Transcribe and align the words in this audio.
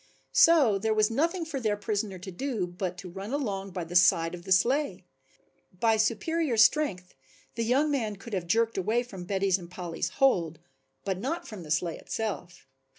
So 0.33 0.79
there 0.79 0.95
was 0.95 1.11
nothing 1.11 1.45
for 1.45 1.59
their 1.59 1.77
prisoner 1.77 2.17
to 2.17 2.31
do 2.31 2.65
but 2.65 2.97
to 2.97 3.09
run 3.11 3.31
along 3.31 3.69
by 3.69 3.83
the 3.83 3.95
side 3.95 4.33
of 4.33 4.45
the 4.45 4.51
sleigh. 4.51 5.05
By 5.79 5.97
superior 5.97 6.57
strength 6.57 7.13
the 7.53 7.63
young 7.63 7.91
man 7.91 8.15
could 8.15 8.33
have 8.33 8.47
jerked 8.47 8.79
away 8.79 9.03
from 9.03 9.25
Betty's 9.25 9.59
and 9.59 9.69
Polly's 9.69 10.09
hold, 10.17 10.57
but 11.05 11.19
not 11.19 11.47
from 11.47 11.61
the 11.61 11.69
sleigh 11.69 11.99
itself. 11.99 12.65